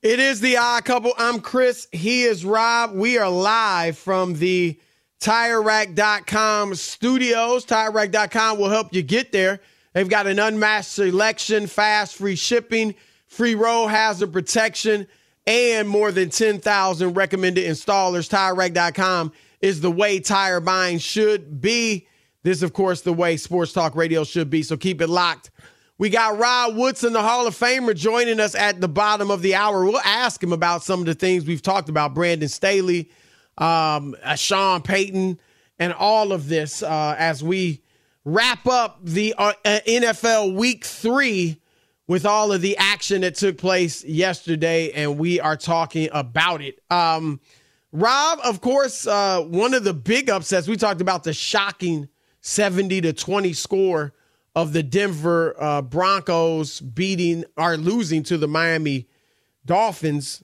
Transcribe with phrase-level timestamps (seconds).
[0.00, 1.12] It is the odd couple.
[1.18, 1.88] I'm Chris.
[1.90, 2.92] He is Rob.
[2.92, 4.78] We are live from the
[5.20, 7.66] TireRack.com studios.
[7.66, 9.58] TireRack.com will help you get there.
[9.94, 12.94] They've got an unmatched selection, fast, free shipping,
[13.26, 15.08] free road hazard protection,
[15.48, 18.30] and more than 10,000 recommended installers.
[18.30, 22.06] TireRack.com is the way tire buying should be.
[22.44, 24.62] This, of course, the way sports talk radio should be.
[24.62, 25.50] So keep it locked
[25.98, 29.56] we got Rod Woodson, the Hall of Famer, joining us at the bottom of the
[29.56, 29.84] hour.
[29.84, 33.10] We'll ask him about some of the things we've talked about Brandon Staley,
[33.58, 35.40] um, uh, Sean Payton,
[35.80, 37.82] and all of this uh, as we
[38.24, 41.60] wrap up the uh, NFL week three
[42.06, 44.92] with all of the action that took place yesterday.
[44.92, 46.80] And we are talking about it.
[46.90, 47.40] Um,
[47.90, 52.08] Rob, of course, uh, one of the big upsets, we talked about the shocking
[52.40, 54.14] 70 to 20 score
[54.58, 59.06] of the Denver uh, Broncos beating or losing to the Miami
[59.64, 60.42] Dolphins.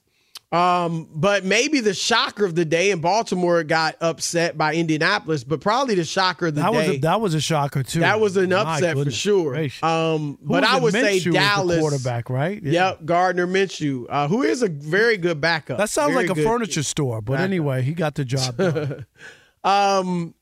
[0.53, 5.61] Um, but maybe the shocker of the day in Baltimore got upset by Indianapolis, but
[5.61, 6.77] probably the shocker of the that day.
[6.77, 8.01] Was a, that was a shocker too.
[8.01, 9.57] That was an upset for sure.
[9.83, 12.63] Um, but I would say Dallas quarterback, right?
[12.63, 12.91] Yeah.
[12.91, 15.79] Yep, Gardner Minshew, uh, who is a very good backup.
[15.79, 17.45] That sounds very like a furniture store, but backup.
[17.47, 19.07] anyway, he got the job done.
[19.65, 20.35] um,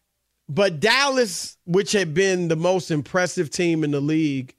[0.48, 4.54] but Dallas, which had been the most impressive team in the league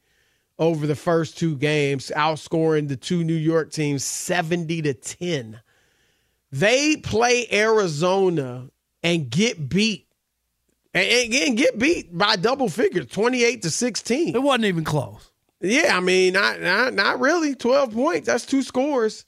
[0.60, 5.60] over the first two games, outscoring the two New York teams 70 to 10.
[6.52, 8.70] They play Arizona
[9.02, 10.08] and get beat.
[10.94, 14.36] And, and get beat by double figures, 28 to 16.
[14.36, 15.32] It wasn't even close.
[15.60, 17.56] Yeah, I mean, not not, not really.
[17.56, 18.28] 12 points.
[18.28, 19.26] That's two scores.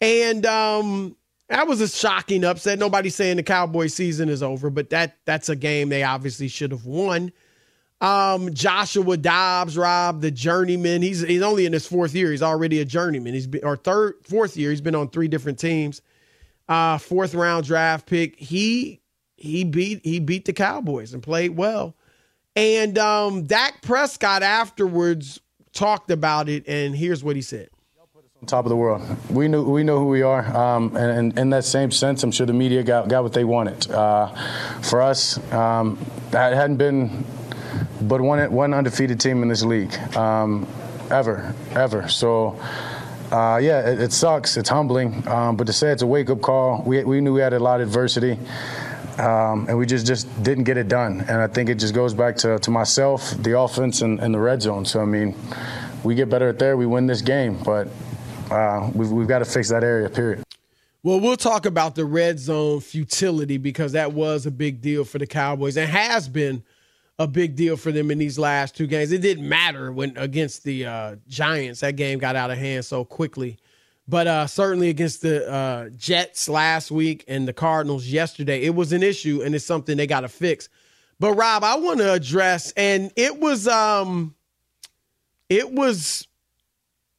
[0.00, 1.14] And um
[1.54, 2.80] that was a shocking upset.
[2.80, 6.72] Nobody's saying the Cowboy season is over, but that that's a game they obviously should
[6.72, 7.30] have won.
[8.00, 11.00] Um, Joshua Dobbs, Rob, the journeyman.
[11.00, 12.32] He's he's only in his fourth year.
[12.32, 13.34] He's already a journeyman.
[13.34, 14.70] He's been, or third, fourth year.
[14.70, 16.02] He's been on three different teams.
[16.68, 18.36] Uh, fourth round draft pick.
[18.36, 19.00] He
[19.36, 21.94] he beat he beat the Cowboys and played well.
[22.56, 25.40] And um, Dak Prescott afterwards
[25.72, 27.68] talked about it, and here's what he said
[28.44, 29.02] top of the world.
[29.30, 32.46] We knew we know who we are, um, and, in that same sense, I'm sure
[32.46, 33.90] the media got got what they wanted.
[33.90, 34.28] Uh,
[34.82, 35.98] for us, um,
[36.30, 37.24] that hadn't been
[38.02, 40.66] but one one undefeated team in this league um,
[41.10, 42.08] ever, ever.
[42.08, 42.58] So.
[43.32, 44.56] Uh, yeah, it, it, sucks.
[44.56, 47.52] It's humbling, um, but to say it's a wake-up call, we, we knew we had
[47.52, 48.38] a lot of adversity,
[49.18, 51.20] um, and we just, just didn't get it done.
[51.22, 54.38] And I think it just goes back to, to myself, the offense, and, and the
[54.38, 54.84] red zone.
[54.84, 55.34] So I mean,
[56.04, 57.58] we get better at there, we win this game.
[57.64, 57.88] But
[58.50, 60.42] uh, we've, we've got to fix that area, period.
[61.02, 65.18] Well, we'll talk about the red zone futility because that was a big deal for
[65.18, 66.62] the Cowboys and has been
[67.18, 69.12] a big deal for them in these last two games.
[69.12, 73.04] It didn't matter when against the uh, Giants, that game got out of hand so
[73.04, 73.58] quickly.
[74.08, 78.92] But uh, certainly against the uh, Jets last week and the Cardinals yesterday, it was
[78.92, 80.68] an issue and it's something they got to fix.
[81.20, 84.34] But Rob, I want to address, and it was, um,
[85.48, 86.26] it was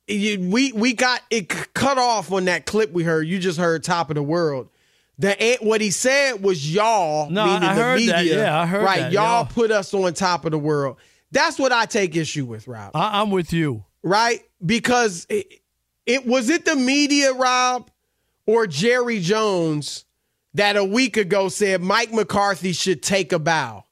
[0.08, 3.28] you, we we got it cut off on that clip we heard.
[3.28, 4.70] You just heard top of the world.
[5.18, 8.14] The what he said was y'all, No, meaning I the heard media.
[8.14, 8.26] that.
[8.26, 9.12] Yeah, I heard right, that.
[9.14, 10.98] y'all Y'all- put us on top of the world.
[11.32, 12.92] That's what I take issue with, Rob.
[12.96, 13.84] I, I'm with you.
[14.04, 14.42] right?
[14.66, 15.62] Because it,
[16.06, 17.90] it was it the media, Rob,
[18.46, 20.06] or Jerry Jones
[20.54, 23.86] that a week ago said Mike McCarthy should take a bow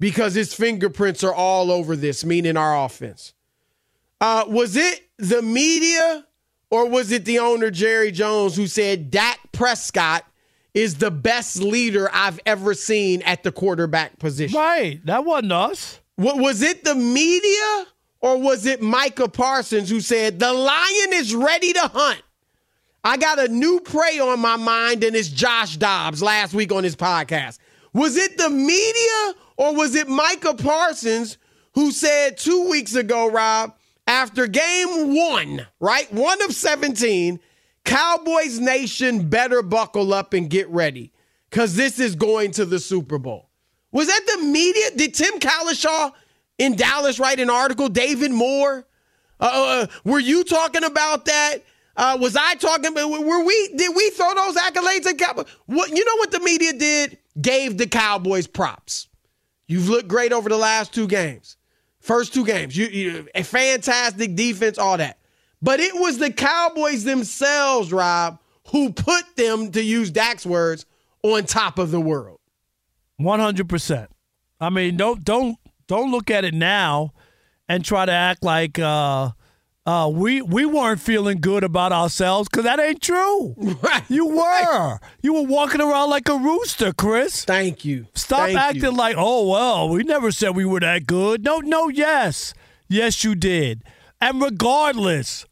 [0.00, 3.34] because his fingerprints are all over this, meaning our offense.
[4.22, 6.24] Uh, was it the media
[6.70, 10.24] or was it the owner Jerry Jones who said Dak Prescott
[10.74, 14.56] is the best leader I've ever seen at the quarterback position?
[14.56, 15.04] Right.
[15.06, 15.98] That wasn't us.
[16.16, 17.86] Wa- was it the media
[18.20, 22.22] or was it Micah Parsons who said the lion is ready to hunt?
[23.02, 26.84] I got a new prey on my mind, and it's Josh Dobbs last week on
[26.84, 27.58] his podcast.
[27.92, 31.38] Was it the media or was it Micah Parsons
[31.74, 33.74] who said two weeks ago, Rob,
[34.06, 36.12] after game one, right?
[36.12, 37.40] One of 17,
[37.84, 41.12] Cowboys Nation better buckle up and get ready
[41.50, 43.50] because this is going to the Super Bowl.
[43.90, 44.90] Was that the media?
[44.96, 46.12] Did Tim Cowlishaw
[46.58, 47.88] in Dallas write an article?
[47.88, 48.86] David Moore?
[49.38, 51.58] Uh, uh, were you talking about that?
[51.96, 53.10] Uh, was I talking about?
[53.10, 53.68] Were we?
[53.76, 55.46] Did we throw those accolades at Cowboys?
[55.66, 56.16] What you know?
[56.16, 57.18] What the media did?
[57.40, 59.08] Gave the Cowboys props.
[59.66, 61.56] You've looked great over the last two games,
[62.02, 62.76] first two games.
[62.76, 65.18] You, you a fantastic defense, all that.
[65.62, 68.38] But it was the Cowboys themselves, Rob,
[68.68, 70.84] who put them, to use Dak's words,
[71.22, 72.40] on top of the world.
[73.16, 74.10] One hundred percent.
[74.60, 75.56] I mean, don't don't
[75.86, 77.12] don't look at it now
[77.68, 79.30] and try to act like uh,
[79.84, 83.54] uh, we we weren't feeling good about ourselves because that ain't true.
[83.82, 84.02] Right.
[84.08, 84.98] You were.
[85.22, 87.44] You were walking around like a rooster, Chris.
[87.44, 88.06] Thank you.
[88.14, 88.90] Stop Thank acting you.
[88.92, 91.44] like, oh well, we never said we were that good.
[91.44, 92.54] No, no, yes,
[92.88, 93.82] yes, you did.
[94.20, 95.46] And regardless,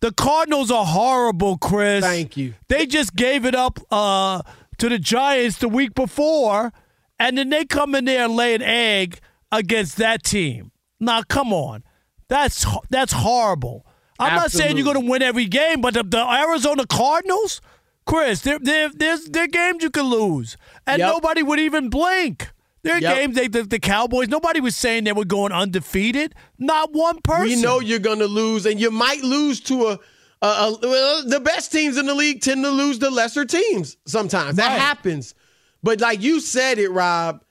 [0.00, 2.04] the Cardinals are horrible, Chris.
[2.04, 2.54] Thank you.
[2.68, 4.42] They just gave it up uh,
[4.78, 6.72] to the Giants the week before,
[7.20, 9.20] and then they come in there and lay an egg
[9.52, 10.72] against that team.
[10.98, 11.84] Now, come on,
[12.30, 13.84] that's that's horrible.
[14.18, 17.60] I'm not saying you're going to win every game, but the, the Arizona Cardinals,
[18.06, 20.56] Chris, there there there's there are games you can lose,
[20.86, 21.08] and Yep.
[21.12, 22.50] nobody would even blink.
[22.82, 23.14] There are Yep.
[23.16, 24.28] games they, the, the Cowboys.
[24.28, 26.34] Nobody was saying they were going undefeated.
[26.58, 27.48] Not one person.
[27.56, 29.98] We know you're going to lose, and you might lose to a.
[30.42, 33.96] a, a well, the best teams in the league tend to lose to lesser teams
[34.06, 34.56] sometimes.
[34.56, 34.80] That Right.
[34.80, 35.34] happens.
[35.82, 37.42] But like you said it, Rob,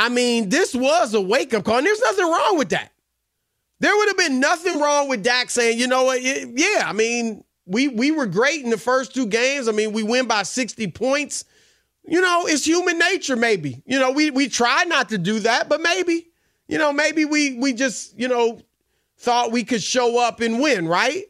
[0.00, 2.90] I mean, this was a wake up call, and there's nothing wrong with that.
[3.80, 7.44] There would have been nothing wrong with Dak saying, you know what, yeah, I mean,
[7.68, 9.68] we we were great in the first two games.
[9.68, 11.44] I mean, we win by 60 points.
[12.04, 13.82] You know, it's human nature, maybe.
[13.84, 16.28] You know, we we try not to do that, but maybe,
[16.66, 18.60] you know, maybe we we just, you know,
[19.18, 21.24] thought we could show up and win, right?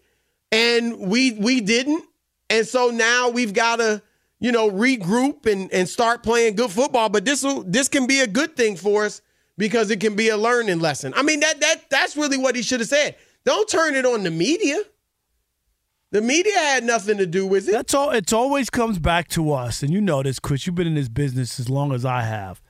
[0.52, 2.04] And we we didn't.
[2.48, 4.00] And so now we've got to,
[4.38, 7.08] you know, regroup and and start playing good football.
[7.08, 9.20] But this will this can be a good thing for us
[9.58, 11.12] because it can be a learning lesson.
[11.14, 13.16] I mean, that that that's really what he should have said.
[13.44, 14.78] Don't turn it on the media.
[16.10, 17.72] The media had nothing to do with it.
[17.72, 18.10] That's all.
[18.10, 20.66] It always comes back to us, and you know this, Chris.
[20.66, 22.62] You've been in this business as long as I have.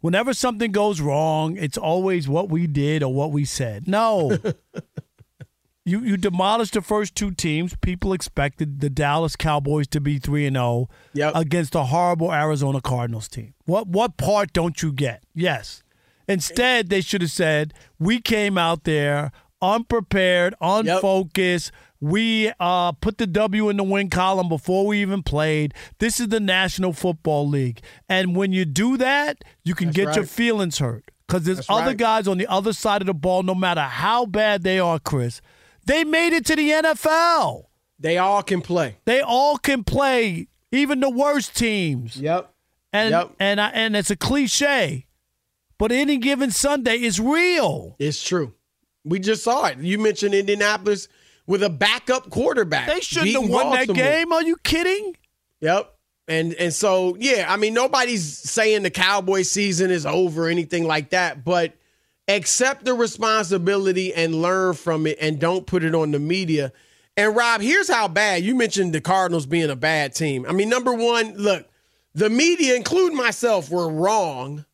[0.00, 3.86] Whenever something goes wrong, it's always what we did or what we said.
[3.86, 4.36] No.
[5.84, 7.76] you you demolished the first two teams.
[7.82, 12.80] People expected the Dallas Cowboys to be three and oh zero against a horrible Arizona
[12.80, 13.54] Cardinals team.
[13.64, 15.22] What what part don't you get?
[15.34, 15.81] Yes.
[16.28, 21.72] Instead, they should have said we came out there unprepared, unfocused.
[22.00, 25.72] We uh, put the W in the win column before we even played.
[25.98, 30.26] This is the National Football League, and when you do that, you can get your
[30.26, 31.96] feelings hurt because there's That's other right.
[31.96, 33.44] guys on the other side of the ball.
[33.44, 35.40] No matter how bad they are, Chris,
[35.86, 37.66] they made it to the NFL.
[38.00, 38.96] They all can play.
[39.04, 42.16] They all can play, even the worst teams.
[42.16, 42.52] Yep.
[42.92, 43.30] And Yep.
[43.38, 45.06] and I, and it's a cliche,
[45.82, 47.96] but any given Sunday is real.
[47.98, 48.54] It's true.
[49.04, 49.78] We just saw it.
[49.78, 51.08] You mentioned Indianapolis
[51.48, 52.86] with a backup quarterback.
[52.86, 54.32] They shouldn't have won that game.
[54.32, 55.16] Are you kidding?
[55.60, 55.92] Yep.
[56.28, 60.86] And and so yeah, I mean nobody's saying the Cowboy season is over or anything
[60.86, 61.74] like that, but
[62.28, 66.72] accept the responsibility and learn from it and don't put it on the media.
[67.16, 68.44] And Rob, here's how bad.
[68.44, 70.46] You mentioned the Cardinals being a bad team.
[70.48, 71.68] I mean, number 1, look,
[72.14, 74.64] the media, including myself, were wrong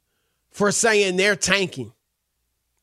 [0.58, 1.92] for saying they're tanking.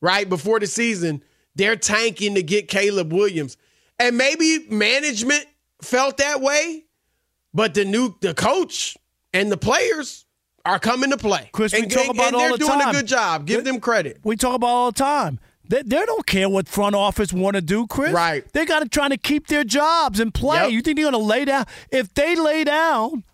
[0.00, 0.28] Right?
[0.28, 1.22] Before the season,
[1.54, 3.56] they're tanking to get Caleb Williams.
[3.98, 5.44] And maybe management
[5.82, 6.84] felt that way,
[7.54, 8.96] but the new the coach
[9.32, 10.24] and the players
[10.64, 11.48] are coming to play.
[11.52, 12.88] Chris, we talk and- about and all they're the doing time.
[12.88, 13.46] a good job.
[13.46, 14.20] Give them credit.
[14.24, 15.38] We talk about all the time.
[15.68, 18.12] They, they don't care what front office want to do, Chris.
[18.12, 18.44] Right.
[18.52, 20.60] They got to try to keep their jobs and play.
[20.62, 20.70] Yep.
[20.70, 21.66] You think they're going to lay down?
[21.90, 23.24] If they lay down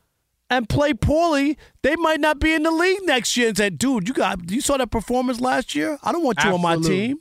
[0.52, 3.49] and play poorly, they might not be in the league next year.
[3.49, 5.99] And say, dude, you got you saw that performance last year.
[6.02, 7.21] I don't want you on my team.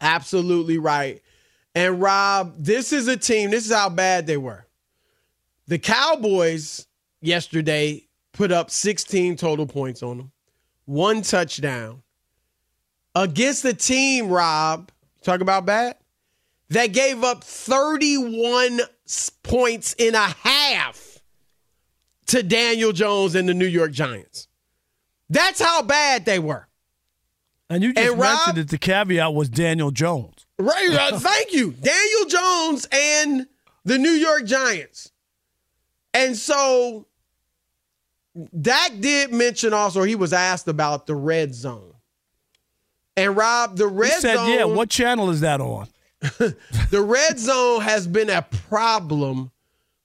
[0.00, 1.22] Absolutely right.
[1.76, 4.66] And Rob, this is a team, this is how bad they were.
[5.68, 6.86] The Cowboys
[7.20, 10.32] yesterday put up 16 total points on them,
[10.86, 12.02] one touchdown.
[13.14, 14.90] Against the team, Rob,
[15.22, 15.96] talk about bad,
[16.70, 18.80] that gave up 31
[19.44, 21.05] points in a half
[22.28, 24.48] to Daniel Jones and the New York Giants.
[25.30, 26.66] That's how bad they were.
[27.68, 30.46] And you just And Rob- mentioned that the caveat was Daniel Jones.
[30.58, 30.88] Right.
[30.90, 31.72] uh, thank you.
[31.72, 33.46] Daniel Jones and
[33.84, 35.10] the New York Giants.
[36.14, 37.06] And so
[38.60, 41.92] Dak did mention also he was asked about the red zone.
[43.16, 45.88] And Rob, the He red said, zone "Yeah, what channel is that on?"
[46.20, 49.50] the red zone has been a problem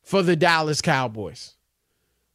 [0.04, 1.56] for the Dallas Cowboys.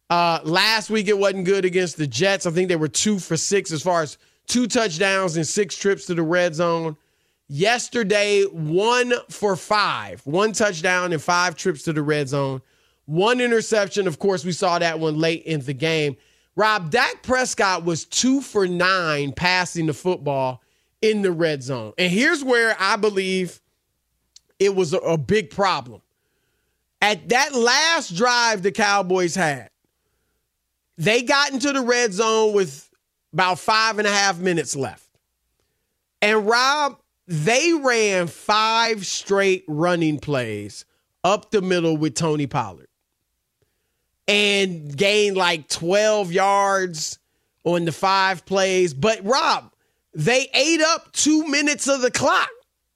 [0.09, 2.47] Uh, last week it wasn't good against the Jets.
[2.47, 6.07] I think they were two for six as far as two touchdowns and six trips
[6.07, 6.97] to the red zone.
[7.49, 12.61] Yesterday, one for five, one touchdown and five trips to the red zone,
[13.05, 14.07] one interception.
[14.09, 16.17] Of course, we saw that one late in the game.
[16.57, 20.63] Rob, Dak Prescott was two for nine passing the football
[21.03, 21.93] in the red zone.
[21.99, 23.61] And here's where I believe
[24.59, 26.01] it was a, a big problem.
[27.03, 29.71] At that last drive the Cowboys had,
[30.99, 32.91] they got into the red zone with
[33.33, 35.09] about five and a half minutes left.
[36.23, 40.85] And Rob, they ran five straight running plays
[41.23, 42.89] up the middle with Tony Pollard
[44.29, 47.19] and gained like 12 yards
[47.65, 48.95] on the five plays.
[48.95, 49.73] But Rob,
[50.15, 52.49] they ate up two minutes of the clock,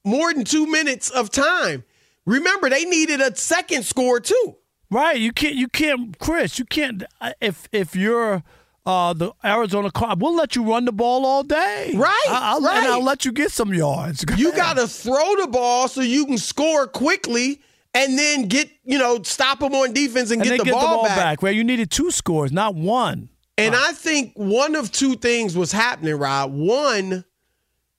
[0.04, 1.84] more than two minutes of time.
[2.24, 4.56] Remember, they needed a second score too.
[4.90, 5.18] Right.
[5.18, 5.54] You can't.
[5.54, 6.58] You can't, Chris.
[6.58, 7.04] You can't.
[7.20, 8.42] uh, If if you're
[8.86, 11.92] uh, the Arizona Car, we'll let you run the ball all day.
[11.94, 12.78] Right, I, will right.
[12.78, 14.24] And I'll let you get some yards.
[14.24, 17.60] Go You got to throw the ball so you can score quickly
[17.94, 20.80] and then get, you know, stop them on defense and, and get, the, get ball
[20.80, 21.16] the ball back.
[21.16, 21.42] back.
[21.42, 23.28] Where you needed two scores, not one.
[23.58, 26.52] And I think one of two things was happening, Rob.
[26.54, 27.24] One,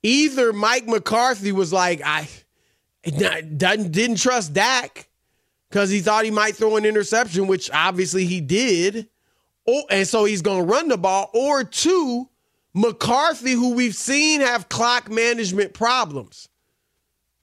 [0.02, 2.28] either Mike McCarthy was like, I
[3.04, 5.08] didn't trust Dak
[5.72, 9.08] because he thought he might throw an interception, which obviously he did.
[9.64, 11.30] Or, and so he's going to run the ball.
[11.32, 12.28] Or two,
[12.74, 16.50] McCarthy, who we've seen have clock management problems,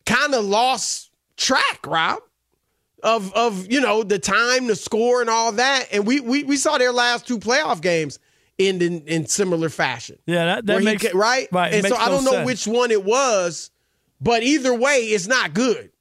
[0.05, 2.19] kind of lost track, Rob
[3.01, 5.87] of of you know the time, the score, and all that.
[5.91, 8.19] And we we, we saw their last two playoff games
[8.59, 10.19] end in, in similar fashion.
[10.27, 11.73] Yeah, that, that he makes ca- right, Right.
[11.73, 12.45] And so I don't know sense.
[12.45, 13.71] which one it was,
[14.21, 15.91] but either way, it's not good.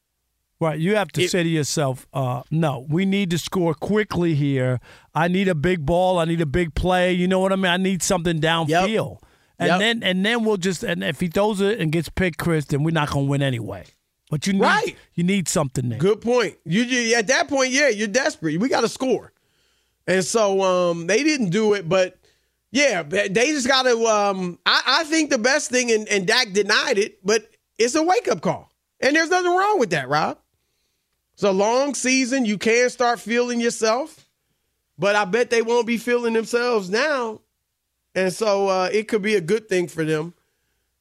[0.60, 0.78] Right.
[0.78, 4.80] You have to It- say to yourself, uh, no, we need to score quickly here.
[5.14, 6.18] I need a big ball.
[6.18, 7.12] I need a big play.
[7.12, 7.66] You know what I mean?
[7.66, 9.18] I need something downfield.
[9.60, 9.78] And Yep.
[9.80, 12.82] then and then we'll just and if he throws it and gets picked, Chris, then
[12.84, 13.84] we're not gonna win anyway.
[14.30, 14.96] But you need Right.
[15.14, 15.98] you need something there.
[15.98, 16.56] Good point.
[16.64, 18.60] You, you at that point, yeah, you're desperate.
[18.60, 19.32] We got to score,
[20.06, 21.88] and so um, they didn't do it.
[21.88, 22.18] But
[22.70, 23.96] yeah, they just got to.
[24.06, 27.48] Um, I, I think the best thing, and, and Dak denied it, but
[27.78, 30.38] it's a wake up call, and there's nothing wrong with that, Rob.
[31.38, 32.44] It's a long season.
[32.44, 34.28] You can start feeling yourself,
[34.98, 37.42] but I bet they won't be feeling themselves now,
[38.12, 40.34] and so uh, it could be a good thing for them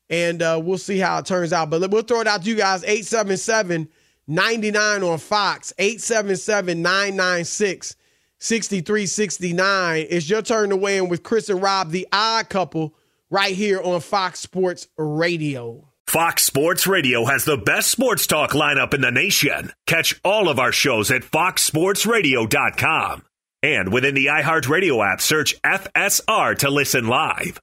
[0.10, 1.70] and uh, we'll see how it turns out.
[1.70, 3.90] But we'll throw it out to you guys 877
[4.30, 7.96] 99 on Fox, 877 996
[8.40, 10.08] 6369.
[10.10, 12.94] It's your turn to weigh in with Chris and Rob, the odd couple,
[13.30, 15.88] right here on Fox Sports Radio.
[16.08, 19.74] Fox Sports Radio has the best sports talk lineup in the nation.
[19.88, 23.24] Catch all of our shows at foxsportsradio.com.
[23.62, 27.60] And within the iHeartRadio app, search FSR to listen live.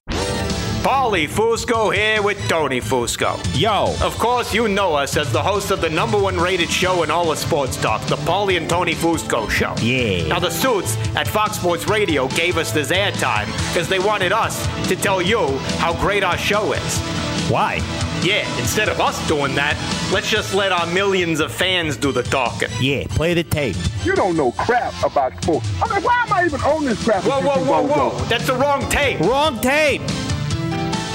[0.85, 3.41] Paulie Fusco here with Tony Fusco.
[3.59, 3.95] Yo.
[4.07, 7.11] Of course, you know us as the host of the number one rated show in
[7.11, 9.75] all of sports talk, the Paulie and Tony Fusco Show.
[9.81, 10.29] Yeah.
[10.29, 14.67] Now, the suits at Fox Sports Radio gave us this airtime because they wanted us
[14.89, 17.34] to tell you how great our show is.
[17.51, 17.77] Why?
[18.23, 19.77] Yeah, instead of us doing that,
[20.13, 22.71] let's just let our millions of fans do the talking.
[22.81, 23.77] Yeah, play the tape.
[24.03, 25.69] You don't know crap about sports.
[25.83, 27.23] I mean, why am I even on this crap?
[27.25, 28.19] Whoa, with whoa, whoa, bozos?
[28.19, 28.25] whoa.
[28.27, 29.21] That's the wrong tape.
[29.21, 30.01] Wrong tape.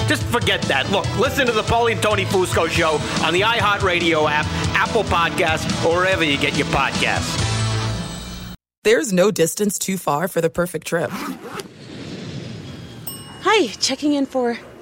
[0.07, 0.89] Just forget that.
[0.91, 4.45] Look, listen to the Paulie and Tony Fusco show on the iHeartRadio app,
[4.75, 7.45] Apple Podcasts, or wherever you get your podcasts.
[8.83, 11.11] There's no distance too far for the perfect trip.
[13.41, 14.57] Hi, checking in for.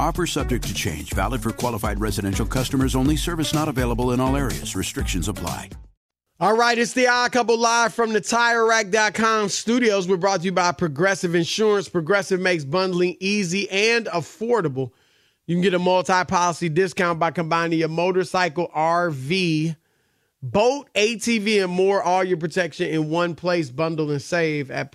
[0.00, 4.34] Offer subject to change, valid for qualified residential customers only, service not available in all
[4.34, 4.74] areas.
[4.74, 5.68] Restrictions apply.
[6.40, 10.08] All right, it's the Odd Couple live from the TireRack.com studios.
[10.08, 11.90] We're brought to you by Progressive Insurance.
[11.90, 14.92] Progressive makes bundling easy and affordable.
[15.46, 19.76] You can get a multi-policy discount by combining your motorcycle, RV,
[20.42, 22.02] boat, ATV, and more.
[22.02, 23.68] All your protection in one place.
[23.68, 24.92] Bundle and save at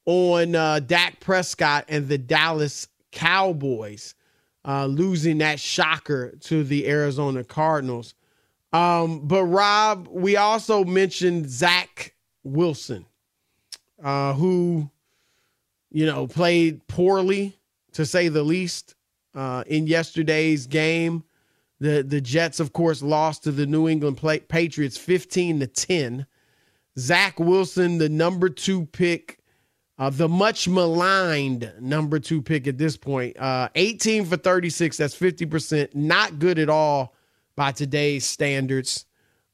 [0.06, 4.16] on uh, Dak Prescott and the Dallas Cowboys
[4.66, 8.14] uh, losing that shocker to the Arizona Cardinals.
[8.74, 13.06] Um, but Rob, we also mentioned Zach Wilson,
[14.04, 14.92] uh, who,
[15.90, 17.58] you know, played poorly
[17.94, 18.96] to say the least
[19.34, 21.24] uh, in yesterday's game.
[21.80, 26.26] The the Jets, of course, lost to the New England Patriots 15 to 10.
[26.98, 29.38] Zach Wilson, the number two pick
[30.00, 33.38] uh, the much maligned number two pick at this point.
[33.38, 34.96] Uh, 18 for 36.
[34.98, 35.96] That's 50%.
[35.96, 37.16] Not good at all
[37.56, 39.06] by today's standards.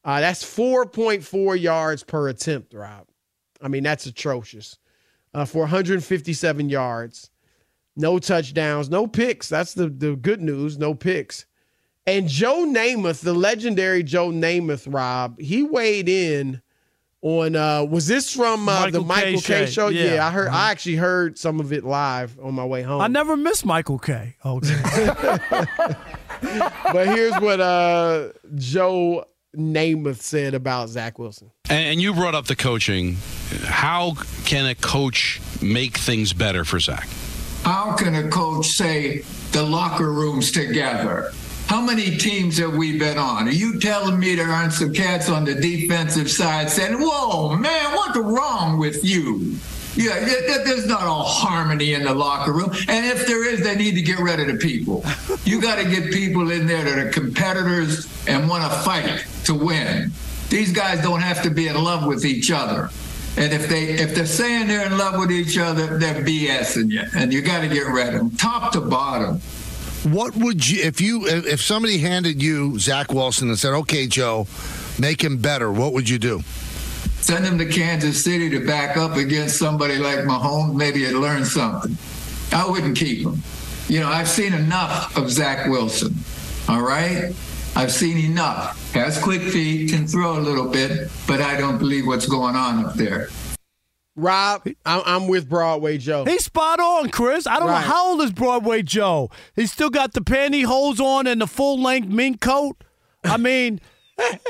[0.04, 3.08] Uh, that's 4.4 yards per attempt, Rob.
[3.62, 4.78] I mean, that's atrocious.
[5.34, 7.32] Uh, for 157 yards,
[7.96, 9.48] no touchdowns, no picks.
[9.48, 10.78] That's the, the good news.
[10.78, 11.46] No picks.
[12.06, 16.62] And Joe Namath, the legendary Joe Namath, Rob, he weighed in
[17.22, 19.66] on uh was this from uh, the Michael Michael Kay.
[19.66, 19.88] K, show?
[19.88, 20.28] Yeah, Yeah.
[20.28, 20.58] I heard Uh-huh.
[20.58, 23.00] I actually heard some of it live on my way home.
[23.02, 24.36] I never miss Michael Kay.
[24.46, 24.82] Okay.
[26.92, 31.52] but here's what uh Joe Namath said about Zach Wilson.
[31.70, 33.18] And, and you brought up the coaching.
[33.64, 37.08] How can a coach make things better for Zach?
[37.64, 41.32] How can a coach say the locker room's together?
[41.68, 43.48] How many teams have we been on?
[43.48, 47.96] Are you telling me there aren't some cats on the defensive side saying, whoa, man,
[47.96, 49.58] what's wrong with you?
[49.96, 52.72] Yeah, there- there- there's not all harmony in the locker room.
[52.88, 55.04] And if there is, they need to get rid of the people.
[55.46, 59.54] You got to get people in there that are competitors and want to fight to
[59.56, 60.12] win.
[60.50, 62.90] These guys don't have to be in love with each other.
[63.36, 67.02] And if they if they're saying they're in love with each other, they're BSing you,
[67.16, 69.42] and you got to get rid of them, top to bottom.
[70.04, 74.48] What would you if you if somebody handed you Zach Wilson and said, "Okay, Joe,
[75.00, 75.72] make him better"?
[75.72, 76.42] What would you do?
[77.22, 80.76] Send him to Kansas City to back up against somebody like Mahomes.
[80.76, 81.98] Maybe he'd learn something.
[82.52, 83.42] I wouldn't keep him.
[83.88, 86.16] You know, I've seen enough of Zach Wilson.
[86.68, 87.34] All right,
[87.76, 88.94] I've seen enough.
[88.94, 92.86] Has quick feet, can throw a little bit, but I don't believe what's going on
[92.86, 93.30] up there.
[94.16, 96.24] Rob, I'm, I'm with Broadway Joe.
[96.26, 97.48] He's spot on, Chris.
[97.48, 97.82] I don't Right.
[97.82, 99.30] know how old is Broadway Joe.
[99.56, 102.78] He's still got the pantyhose on and the full length mink coat.
[103.24, 103.80] I mean,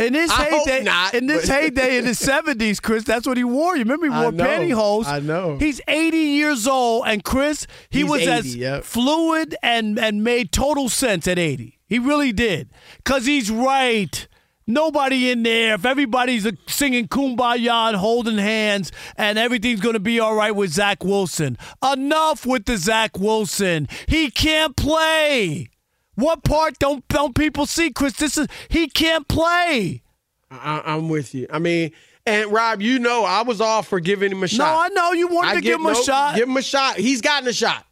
[0.01, 3.45] in his I heyday, not, in this heyday in the seventies, Chris, that's what he
[3.45, 3.77] wore.
[3.77, 5.05] You remember he I wore know, pantyhose.
[5.05, 5.57] I know.
[5.57, 8.83] He's eighty years old, and Chris, he He's was 80, as yep.
[8.83, 11.79] fluid and and made total sense at eighty.
[11.87, 12.69] He really did,
[13.05, 14.27] cause he's right.
[14.65, 15.75] Nobody in there.
[15.75, 20.55] If everybody's uh, singing "Kumbaya" and holding hands, and everything's going to be all right
[20.55, 21.57] with Zach Wilson.
[21.83, 23.87] Enough with the Zach Wilson.
[24.07, 25.69] He can't play.
[26.15, 28.13] What part don't don't people see, Chris?
[28.13, 30.03] This is he can't play.
[30.49, 31.47] I, I'm with you.
[31.51, 31.91] I mean,
[32.25, 34.65] and Rob, you know, I was all for giving him a shot.
[34.65, 36.35] No, I know you wanted I to give him a shot.
[36.35, 36.95] Give him a shot.
[36.97, 37.85] He's gotten a shot.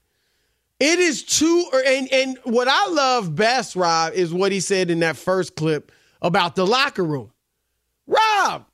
[0.79, 4.99] It is too, and and what I love best, Rob, is what he said in
[5.01, 7.31] that first clip about the locker room.
[8.07, 8.65] Rob,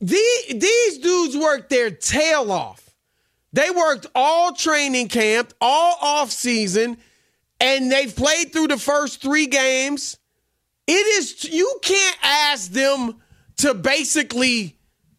[0.00, 2.90] these these dudes worked their tail off.
[3.52, 6.96] They worked all training camp, all off season,
[7.60, 10.18] and they've played through the first three games.
[10.86, 13.20] It is you can't ask them
[13.58, 14.76] to basically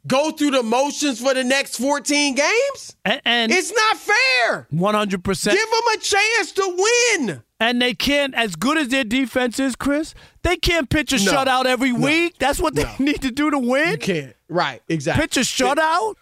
[0.07, 2.95] go through the motions for the next 14 games.
[3.05, 4.67] And, and it's not fair.
[4.69, 5.57] One hundred percent.
[5.57, 6.85] Give them a chance to
[7.17, 7.43] win.
[7.59, 10.13] And they can't, as good as their defense is, Chris.
[10.41, 11.31] They can't pitch a No.
[11.31, 11.99] shutout every No.
[12.05, 12.35] week.
[12.37, 13.91] That's what they need to do to win.
[13.91, 14.35] You can't.
[14.49, 15.21] Right, exactly.
[15.23, 16.15] Pitch a shutout.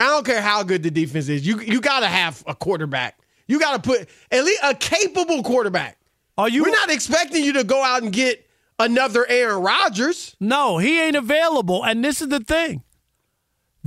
[0.00, 1.46] I don't care how good the defense is.
[1.46, 3.18] You you got to have a quarterback.
[3.48, 5.98] You got to put at least a capable quarterback.
[6.36, 6.62] Are you?
[6.64, 8.46] We're not expecting you to go out and get
[8.78, 10.36] another Aaron Rodgers.
[10.40, 11.82] No, he ain't available.
[11.84, 12.82] And this is the thing.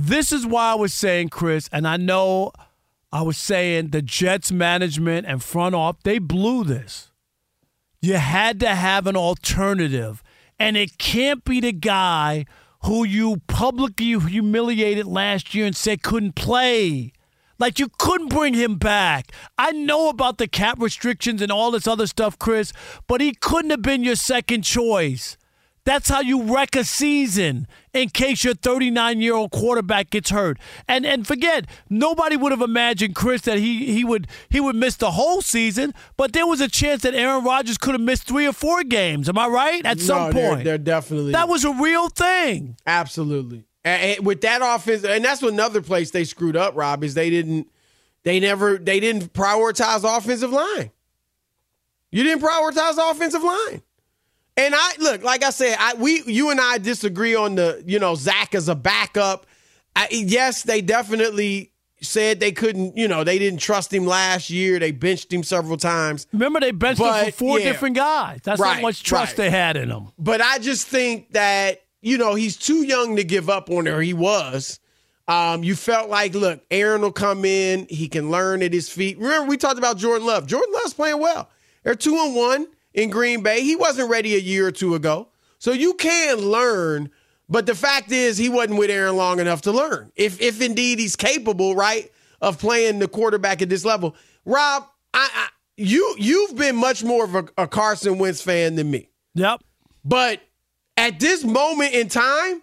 [0.02, 2.52] This is why I was saying, Chris, and I know
[3.12, 7.10] I was saying the Jets management and front office, they blew this.
[8.00, 10.22] You had to have an alternative.
[10.58, 12.46] And it can't be the guy
[12.84, 17.12] who you publicly humiliated last year and said couldn't play.
[17.58, 19.32] Like you couldn't bring him back.
[19.58, 22.72] I know about the cap restrictions and all this other stuff, Chris,
[23.06, 25.36] but he couldn't have been your second choice.
[25.90, 30.56] That's how you wreck a season in case your 39 year old quarterback gets hurt.
[30.86, 34.94] And and forget, nobody would have imagined, Chris, that he he would he would miss
[34.94, 38.46] the whole season, but there was a chance that Aaron Rodgers could have missed three
[38.46, 39.28] or four games.
[39.28, 39.84] Am I right?
[39.84, 40.64] At some No, they're- point.
[40.64, 42.76] they're definitely that was a real thing.
[42.86, 43.64] Absolutely.
[43.84, 47.66] And with that offense, and that's another place they screwed up, Rob, is they didn't
[48.22, 50.92] they never they didn't prioritize offensive line.
[52.12, 53.82] You didn't prioritize offensive line.
[54.60, 57.98] And I look, like I said, I we you and I disagree on the, you
[57.98, 59.46] know, Zach as a backup.
[59.96, 64.78] I, yes, they definitely said they couldn't, you know, they didn't trust him last year.
[64.78, 66.26] They benched him several times.
[66.32, 67.72] Remember, they benched him for four yeah.
[67.72, 68.40] different guys.
[68.42, 69.44] That's how much trust right.
[69.44, 70.08] they had in him.
[70.18, 74.00] But I just think that, you know, he's too young to give up on her.
[74.00, 74.78] He was.
[75.26, 79.16] Um, you felt like, look, Aaron will come in, he can learn at his feet.
[79.18, 80.46] Remember, we talked about Jordan Love.
[80.46, 81.50] Jordan Love's playing well.
[81.82, 83.62] They're two and one in Green Bay.
[83.62, 85.28] He wasn't ready a year or two ago.
[85.58, 87.10] So you can learn,
[87.48, 90.10] but the fact is he wasn't with Aaron long enough to learn.
[90.16, 94.16] If if indeed he's capable, right, of playing the quarterback at this level.
[94.44, 98.90] Rob, I, I you you've been much more of a, a Carson Wentz fan than
[98.90, 99.08] me.
[99.34, 99.62] Yep.
[100.04, 100.40] But
[100.96, 102.62] at this moment in time,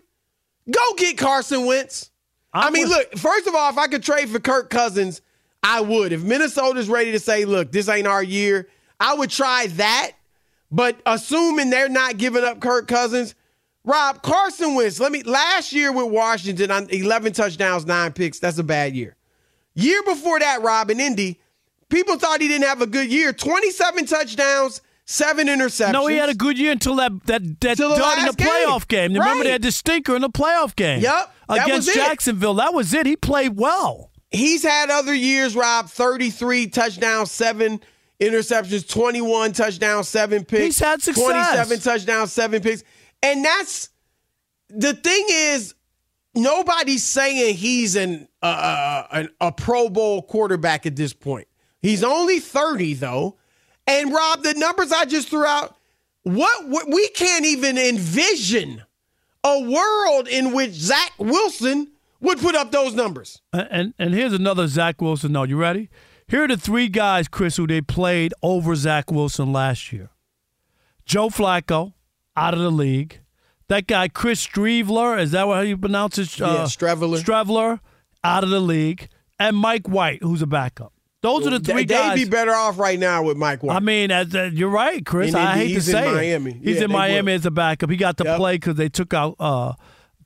[0.70, 2.12] go get Carson Wentz.
[2.54, 5.22] i mean, look, first of all, if I could trade for Kirk Cousins,
[5.63, 6.12] I would.
[6.12, 8.68] If Minnesota's ready to say, look, this ain't our year,
[9.00, 10.12] I would try that.
[10.70, 13.36] But assuming they're not giving up Kirk Cousins,
[13.86, 18.58] Rob, Carson Wentz, let me last year with Washington on 11 touchdowns, 9 picks, that's
[18.58, 19.16] a bad year.
[19.76, 21.40] Year before that, Rob in Indy,
[21.88, 23.32] people thought he didn't have a good year.
[23.32, 25.94] 27 touchdowns, 7 interceptions.
[25.94, 28.38] No, he had a good year until that that that the dud in the last
[28.38, 28.48] game.
[28.48, 29.14] playoff game.
[29.14, 31.00] Remember, they had the stinker in the playoff game.
[31.00, 31.94] Yep, against.
[31.94, 32.56] Jacksonville.
[32.56, 33.06] That was it.
[33.06, 34.12] He played well.
[34.32, 37.80] He's had other years, Rob, 33 touchdowns, seven
[38.19, 40.63] interceptions, 21 touchdowns, seven picks.
[40.63, 41.23] He's had success.
[41.23, 42.84] 27 touchdowns, seven picks.
[43.21, 43.89] And that's
[44.69, 45.75] the thing is,
[46.36, 51.47] nobody's saying he's an, uh, uh, an a Pro Bowl quarterback at this point.
[51.82, 53.38] He's only 30, though.
[53.86, 55.75] And Rob, the numbers I just threw out,
[56.23, 58.84] what what- we can't even envision
[59.43, 63.41] a world in which Zach Wilson would put up those numbers.
[63.53, 65.47] And, and and here's another Zach Wilson note.
[65.47, 65.89] You ready?
[66.28, 70.10] Here are the three guys, Chris, who they played over Zach Wilson last year.
[71.06, 71.94] Joe Flacco,
[72.36, 73.20] out of the league.
[73.70, 76.38] That guy, Chris Streveler, is that how you pronounce it?
[76.40, 77.22] Yeah, Streveler.
[77.24, 77.80] Streveler,
[78.24, 79.08] out of the league.
[79.40, 80.94] And Mike White, who's a backup.
[81.22, 82.18] Those are the three They'd guys.
[82.24, 83.76] be better off right now with Mike White.
[83.76, 85.34] I mean, as, uh, you're right, Chris.
[85.34, 86.52] And I hate to say Miami.
[86.52, 86.58] it.
[86.63, 87.40] He's Yeah, in Miami would.
[87.42, 87.90] as a backup.
[87.90, 88.38] He got to Yep.
[88.38, 89.74] play because they took out uh,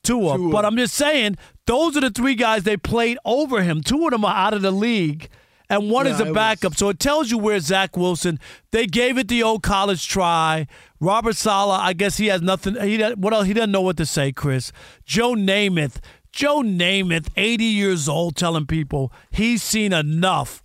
[0.04, 0.38] Tua.
[0.38, 0.52] Tua.
[0.52, 3.82] But I'm just saying, those are the three guys they played over him.
[3.82, 5.30] Two of them are out of the league.
[5.72, 6.76] And one Yeah, is a backup.
[6.76, 8.40] So it tells you where Zach Wilson.
[8.72, 10.68] They gave it the old college try.
[11.00, 12.76] Robert Saleh, I guess he has nothing.
[12.76, 13.48] He doesn't- what else?
[13.48, 14.32] He doesn't know what to say.
[14.34, 14.72] Chris
[15.06, 15.96] Joe Namath,
[16.34, 20.62] Joe Namath, eighty years old, telling people he's seen enough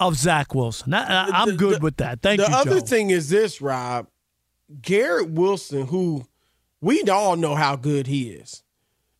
[0.00, 0.92] of Zach Wilson.
[0.92, 2.20] I, am good with that.
[2.20, 2.86] Thank the you, The other Joe.
[2.86, 4.08] thing is this, Rob.
[4.82, 6.26] Garrett Wilson, who
[6.80, 8.62] we all know how good he is.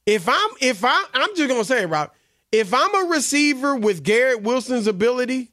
[0.05, 2.11] If I'm if I I'm just gonna say, it, Rob,
[2.53, 5.53] if I'm a receiver with Garrett Wilson's ability,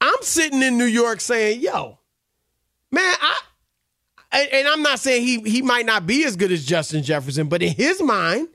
[0.00, 1.98] I'm sitting in New York saying, yo,
[2.90, 3.40] man, I
[4.32, 7.62] and, I'm not saying he he might not be as good as Justin Jefferson, but
[7.62, 8.48] in his mind,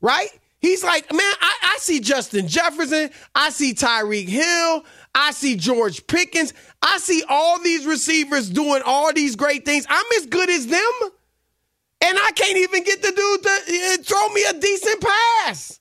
[0.00, 0.28] right?
[0.58, 6.06] He's like, man, I, I see Justin Jefferson, I see Tyreek Hill, I see George
[6.06, 9.86] Pickens, I see all these receivers doing all these great things.
[9.88, 10.92] I'm as good as them,
[12.00, 15.80] and I can't even get the dude to uh, throw me a decent pass.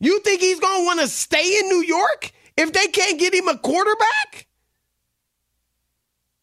[0.00, 3.48] You think he's gonna want to stay in New York if they can't get him
[3.48, 4.48] a quarterback?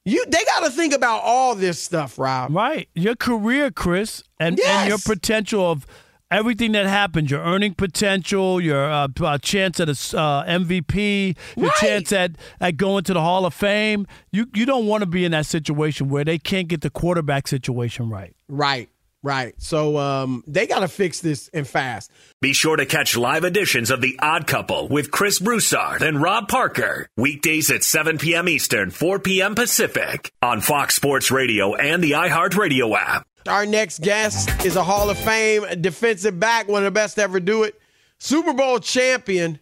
[0.06, 2.56] You they got to think about all this stuff, Rob.
[2.56, 2.88] Right.
[2.96, 5.86] Your career, Chris, and, and your potential of
[6.32, 11.72] everything that happened, your earning potential, your uh, uh, chance at a uh, MVP, your
[11.80, 14.08] chance at, at going to the Hall of Fame.
[14.32, 17.48] You you don't want to be in that situation where they can't get the quarterback
[17.48, 18.34] situation right.
[18.48, 18.90] Right,
[19.24, 19.54] right.
[19.62, 22.12] So um, they got to fix this and fast.
[22.42, 26.48] Be sure to catch live editions of The Odd Couple with Chris Broussard and Rob
[26.48, 27.10] Parker.
[27.18, 28.48] Weekdays at 7 p.m.
[28.48, 29.56] Eastern, 4 p.m.
[29.56, 33.28] Pacific on Fox Sports Radio and the iHeartRadio app.
[33.48, 37.22] Our next guest is a Hall of Fame defensive back, one of the best to
[37.22, 37.80] ever do it.
[38.20, 39.60] Super Bowl champion,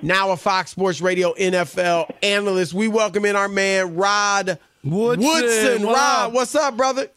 [0.00, 2.72] now a Fox Sports Radio NFL analyst.
[2.72, 5.26] We welcome in our man, Rod Woodson.
[5.26, 5.86] Woodson.
[5.86, 7.08] What Rod, what's up, brother?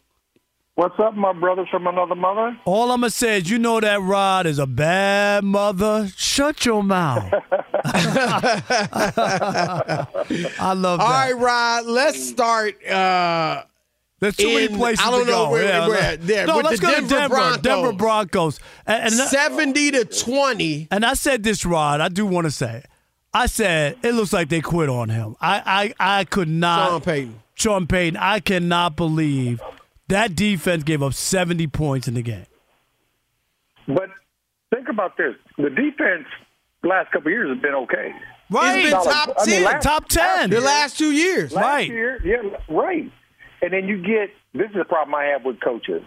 [0.76, 2.58] What's up, my brothers from another mother?
[2.64, 6.08] All I'm gonna say is, you know that Rod is a bad mother.
[6.16, 7.32] Shut your mouth.
[7.84, 8.58] I
[10.74, 11.08] love All that.
[11.26, 12.84] right, Rod, let's start.
[12.84, 13.62] Uh,
[14.18, 15.50] There's too many in- places I don't to know go.
[15.52, 17.28] where, yeah, where- let- there, no, with let's the go Denver to Denver.
[17.36, 17.62] Broncos.
[17.62, 18.58] Denver Broncos.
[18.84, 20.88] And, and that- 70 to 20.
[20.90, 22.00] And I said this, Rod.
[22.00, 22.82] I do want to say,
[23.32, 25.36] I said it looks like they quit on him.
[25.40, 26.88] I, I, I could not.
[26.90, 27.40] Sean Payton.
[27.54, 28.16] Sean Payton.
[28.16, 29.60] I cannot believe
[30.08, 32.46] that defense gave up 70 points in the game.
[33.86, 34.10] But
[34.74, 36.26] think about this: the defense
[36.82, 38.14] last couple of years has been okay.
[38.50, 38.84] Right.
[38.84, 39.64] It's been top I mean, 10.
[39.64, 40.50] last- Top 10.
[40.50, 41.52] the last two years.
[41.52, 41.88] Last Right.
[41.88, 43.10] year, yeah, right.
[43.62, 46.02] And then you get this is the problem I have with coaches.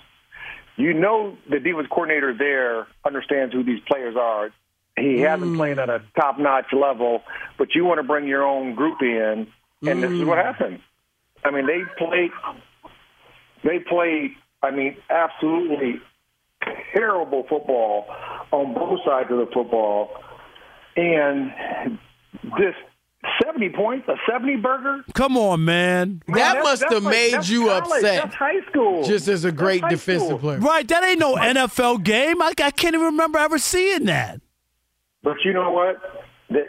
[0.78, 4.52] You know the defense coordinator there understands who these players are.
[4.96, 6.04] He hasn't played at a mm.
[6.20, 7.24] top notch level,
[7.58, 9.48] but you want to bring your own group in,
[9.86, 10.44] and this is what mm.
[10.44, 10.80] happened.
[11.44, 12.32] I mean, they played.
[13.64, 14.32] They played.
[14.64, 16.02] I mean, absolutely
[16.96, 18.08] terrible football
[18.52, 20.10] on both sides of the football,
[20.96, 21.52] and
[22.60, 22.74] this
[23.44, 25.04] seventy points, a seventy burger.
[25.14, 26.22] Come on, man.
[26.28, 27.84] Man, That that's- must have like- made that's you college.
[27.84, 28.24] upset.
[28.24, 29.04] That's high school.
[29.04, 30.40] Just as a great defensive school.
[30.40, 30.60] player.
[30.60, 30.88] Right.
[30.88, 32.42] That ain't no NFL game.
[32.42, 34.42] I, I can't even remember ever seeing that.
[35.24, 35.98] But you know what?
[36.50, 36.68] That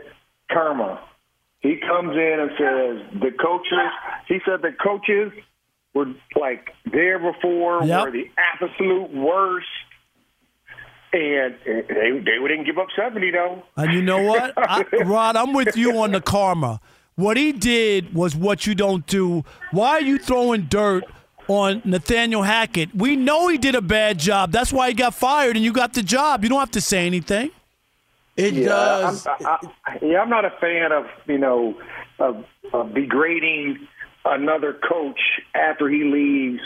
[0.51, 1.01] karma.
[1.61, 3.91] He comes in and says the coaches.
[4.29, 5.33] He said the coaches
[5.99, 6.07] were
[6.41, 8.05] like there before Yep.
[8.05, 9.67] were the absolute worst,
[11.13, 11.83] and they
[12.25, 13.63] they didn't give up seventy though.
[13.77, 15.37] And you know what, I, Rod?
[15.37, 16.81] I'm with you on the karma.
[17.17, 19.45] What he did was what you don't do.
[19.73, 21.05] Why are you throwing dirt
[21.49, 22.95] on Nathaniel Hackett?
[22.95, 24.53] We know he did a bad job.
[24.53, 26.45] That's why he got fired, and you got the job.
[26.45, 27.51] You don't have to say anything.
[28.37, 29.27] It yeah, does.
[29.27, 31.75] I'm, I, I, yeah, I'm not a fan of you know
[32.21, 33.89] of, of degrading
[34.29, 35.21] another coach
[35.55, 36.61] after he leaves,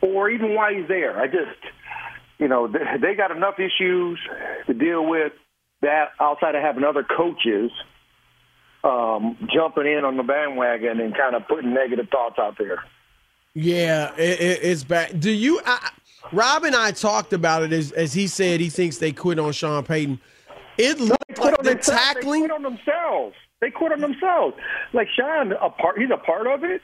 [0.00, 1.18] or even while he's there.
[1.18, 1.58] I just,
[2.38, 4.18] you know, they, got enough issues
[4.66, 5.32] to deal with
[5.82, 7.70] that outside of having other coaches
[8.84, 12.84] um, jumping in on the bandwagon and kind of putting negative thoughts out there.
[13.54, 15.18] Yeah, it, it, it's bad.
[15.18, 15.60] Do you?
[15.64, 15.90] I,
[16.32, 19.52] Rob and I talked about it as, as he said he thinks they quit on
[19.52, 20.20] Sean Payton.
[20.76, 22.42] It looked quit like the tackling.
[22.42, 23.34] They quit on themselves.
[23.60, 24.56] They quit on themselves.
[24.92, 26.82] Like Sean, a part, he's a part of it.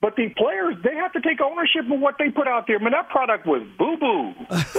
[0.00, 2.78] But the players, they have to take ownership of what they put out there.
[2.78, 4.34] Man, that product was boo boo.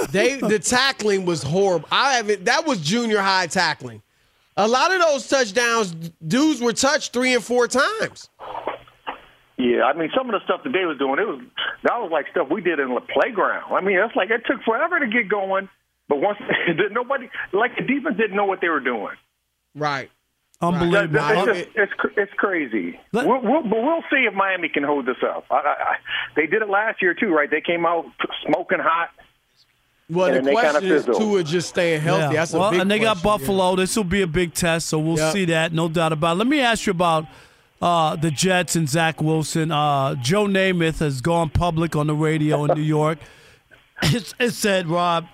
[0.12, 1.88] They the tackling was horrible.
[1.92, 2.46] I haven't.
[2.46, 4.02] That was junior high tackling.
[4.58, 5.92] A lot of those touchdowns,
[6.26, 8.30] dudes were touched three and four times.
[9.58, 11.42] Yeah, I mean, some of the stuff that they was doing, it was
[11.84, 13.74] that was like stuff we did in the playground.
[13.74, 15.70] I mean, it's like it took forever to get going,
[16.08, 16.38] but once
[16.92, 19.16] nobody, like the defense, didn't know what they were doing.
[19.74, 20.12] Right.
[20.62, 21.14] Unbelievable.
[21.20, 23.00] That- It's, just, it's it's crazy.
[23.12, 25.46] We'll, we'll, but we'll see if Miami can hold this up.
[25.52, 25.96] I, I, I,
[26.36, 27.50] they did it last year too, right?
[27.52, 28.06] They came out
[28.46, 29.10] smoking hot.
[30.10, 31.18] Well, the they kinda question is fizzled.
[31.22, 32.22] Tua just staying healthy.
[32.22, 32.34] Yeah.
[32.42, 33.38] That's a well, big and they got question, yeah.
[33.38, 33.76] Buffalo.
[33.76, 35.34] This will be a big test, so we'll Yep.
[35.34, 36.38] see that, no doubt about it.
[36.38, 37.26] Let me ask you about
[37.82, 39.72] uh, the Jets and Zach Wilson.
[39.72, 43.20] Uh, Joe Namath has gone public on the radio in New York.
[44.04, 45.26] It, it said, Rob,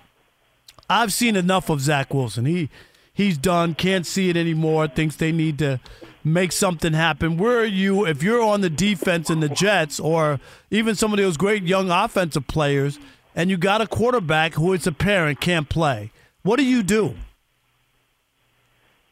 [0.88, 2.44] I've seen enough of Zach Wilson.
[2.46, 2.70] He
[3.12, 3.74] he's done.
[3.74, 4.88] Can't see it anymore.
[4.88, 5.80] Thinks they need to
[6.24, 7.36] make something happen.
[7.36, 11.18] Where are you if you're on the defense in the Jets or even some of
[11.18, 12.98] those great young offensive players
[13.34, 16.12] and you got a quarterback who it's apparent can't play?
[16.42, 17.14] What do you do?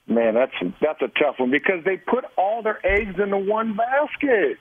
[0.07, 3.77] Man, that's that's a tough one because they put all their eggs in the one
[3.77, 4.59] basket.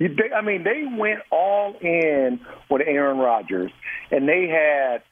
[0.00, 3.70] They, I mean, they went all in with Aaron Rodgers,
[4.10, 5.02] and they had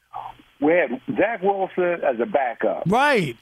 [0.61, 2.85] we had Zach Wilson as a backup.
[2.87, 3.37] Right.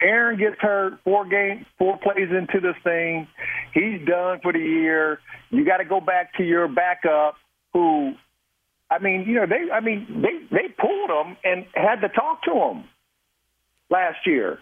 [0.00, 3.28] Aaron gets hurt four games, four plays into this thing.
[3.72, 5.20] He's done for the year.
[5.50, 7.36] You got to go back to your backup,
[7.72, 8.14] who,
[8.90, 12.42] I mean, you know, they, I mean, they they pulled him and had to talk
[12.44, 12.84] to him
[13.90, 14.58] last year.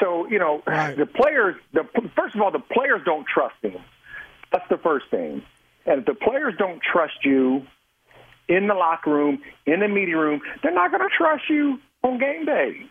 [0.00, 0.96] So you know, right.
[0.96, 1.54] the players.
[1.72, 1.86] The
[2.16, 3.80] first of all, the players don't trust him.
[4.50, 5.42] That's the first thing.
[5.86, 7.66] And if the players don't trust you
[8.48, 12.18] in the locker room, in the media room, they're not going to trust you on
[12.18, 12.86] game day.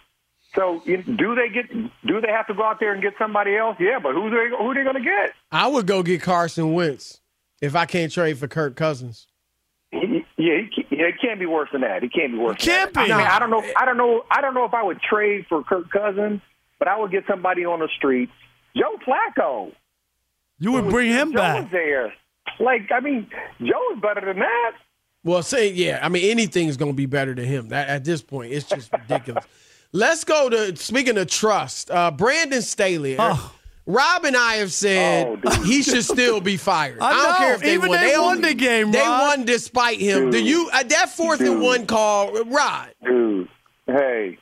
[0.56, 1.70] So do they get?
[2.06, 3.76] Do they have to go out there and get somebody else?
[3.80, 5.34] Yeah, but who they who are they going to get?
[5.52, 7.22] I would go get Carson Wentz
[7.62, 9.28] if I can't trade for Kirk Cousins.
[9.90, 12.04] He, yeah, he, yeah, it can't be worse than that.
[12.04, 12.58] It can't be worse.
[12.58, 13.00] It can't be.
[13.00, 13.64] I, mean, I don't know.
[13.78, 14.24] I don't know.
[14.30, 16.42] I don't know if I would trade for Kirk Cousins,
[16.78, 18.30] but I would get somebody on the street.
[18.76, 19.72] Joe Flacco.
[20.60, 21.64] You would bring him Joe back.
[21.64, 22.14] Was there.
[22.60, 23.28] Like I mean,
[23.60, 24.72] Joe is better than that.
[25.24, 26.00] Well, say yeah.
[26.02, 27.70] I mean, anything's going to be better than him.
[27.70, 29.46] That, at this point, it's just ridiculous.
[29.94, 31.92] Let's go to speaking of trust.
[31.92, 33.16] Uh, Brandon Staley.
[33.20, 33.54] Oh.
[33.86, 37.00] Rob and I have said Oh, he should still be fired.
[37.02, 37.38] I don't know.
[37.38, 38.00] care if they Even won.
[38.02, 39.38] they won the game, They Rod.
[39.38, 40.30] won despite him.
[40.32, 42.94] Do you uh, that fourth and one call, Rod?
[43.04, 43.50] Dude,
[43.86, 44.38] hey,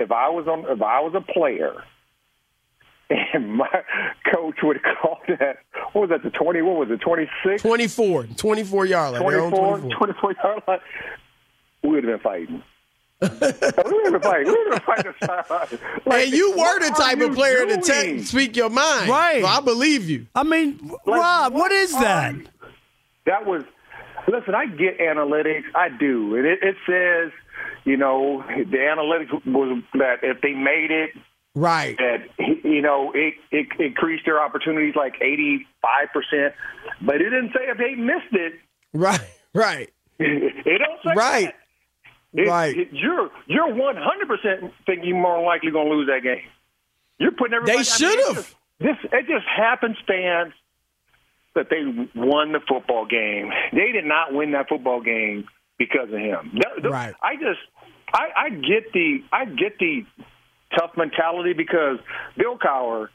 [0.00, 1.84] if I was on, if I was a player,
[3.34, 3.68] and my
[4.32, 5.58] coach would have called that,
[5.92, 6.22] what was that?
[6.22, 6.62] The twenty?
[6.62, 7.00] What was it?
[7.00, 7.62] Twenty six?
[7.62, 9.22] 24, 24 yard line.
[9.28, 9.90] They're on 24, 24.
[9.90, 10.78] 24 yard line.
[11.82, 12.62] We would have been fighting.
[13.20, 14.46] we would have been fighting.
[14.46, 15.78] We would have been fighting.
[16.06, 18.18] Like, and you were the type of player to doing?
[18.18, 19.08] te- speak your mind.
[19.08, 19.40] Right.
[19.42, 20.26] So I believe you.
[20.34, 22.34] I mean, Rob, what is that?
[22.34, 22.46] you-
[23.26, 23.62] That was.
[24.26, 25.64] Listen, I get analytics.
[25.74, 27.30] I do, and it, it says,
[27.84, 31.10] you know, the analytics was that if they made it,
[31.54, 31.96] Right.
[31.98, 32.26] that
[32.74, 36.54] you know it, it increased their opportunities like eighty five percent,
[37.00, 38.54] but it didn't say if they missed it.
[38.92, 39.20] Right.
[39.54, 39.92] Right.
[40.18, 41.44] It don't say Right.
[42.34, 42.40] that.
[42.42, 42.76] It- Right.
[42.76, 46.42] it- you're you're one hundred percent think you're more likely going to lose that game.
[47.18, 47.76] You're putting everybody.
[47.76, 50.54] They it's just- This it just happenstance
[51.54, 51.84] that they
[52.16, 53.52] won the football game.
[53.72, 55.46] They did not win that football game
[55.78, 56.50] because of him.
[56.54, 57.14] The- the- Right.
[57.22, 57.60] I just
[58.12, 60.04] I, I get the I get the
[60.78, 61.98] tough mentality because
[62.36, 63.08] Bill Cowher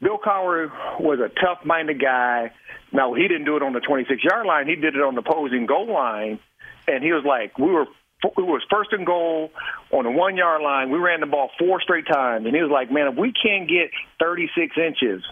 [0.00, 0.70] Bill Cowher
[1.00, 2.50] was a tough minded guy.
[2.92, 5.14] Now he didn't do it on the twenty six yard line, he did it on
[5.14, 6.38] the opposing goal line
[6.86, 7.86] and he was like we were
[8.24, 9.50] it was first and goal
[9.92, 10.90] on the one yard line.
[10.90, 13.68] We ran the ball four straight times, and he was like, "Man, if we can't
[13.68, 15.22] get 36 inches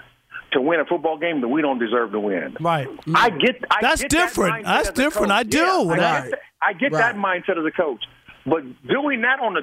[0.53, 2.87] to win a football game, then we don't deserve to win." Right.
[3.15, 3.65] I get.
[3.71, 4.65] I That's get different.
[4.67, 5.33] That That's different.
[5.33, 5.59] I do.
[5.59, 5.97] Yeah, I Right.
[5.97, 8.05] get, that, I get that mindset as a coach,
[8.45, 9.63] but doing that on the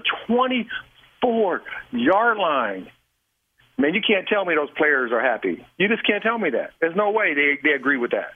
[1.22, 2.88] 24 yard line,
[3.78, 5.66] man, you can't tell me those players are happy.
[5.78, 6.72] You just can't tell me that.
[6.82, 8.32] There's no way they they agree with that.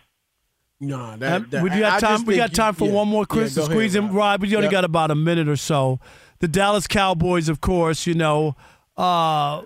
[0.80, 2.26] No, Um, would you got time?
[2.26, 4.12] We got time for one more, Chris, to squeeze in.
[4.12, 4.72] Rob, we only Yep.
[4.72, 6.00] got about a minute or so.
[6.40, 8.58] The Dallas Cowboys, of course, you know,
[8.98, 9.62] uh,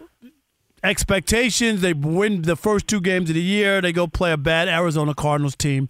[0.84, 1.82] expectations.
[1.82, 3.82] They win the first two games of the year.
[3.82, 5.90] They go play a bad Arizona Cardinals team,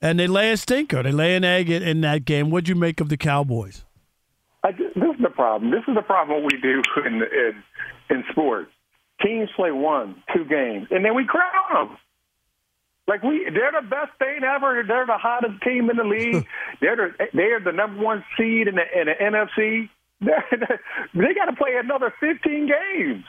[0.00, 1.02] and they lay a stinker.
[1.02, 2.50] They lay an egg in, in that game.
[2.50, 3.84] What'd you make of the Cowboys?
[4.62, 5.70] I, this is the problem.
[5.70, 7.62] This is the problem we do in in,
[8.10, 8.70] in sports.
[9.22, 11.98] Teams play one, two games, and then we crown them.
[13.08, 14.84] Like we, they're the best thing ever.
[14.86, 16.46] They're the hottest team in the league.
[16.80, 19.88] they're the, they're the number one seed in the in the NFC.
[20.20, 20.80] They're,
[21.14, 23.24] they got to play another fifteen games.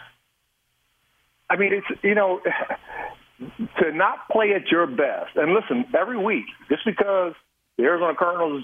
[1.47, 2.41] I mean, it's you know
[3.39, 5.35] to not play at your best.
[5.35, 7.33] And listen, every week, just because
[7.77, 8.63] the Arizona Cardinals,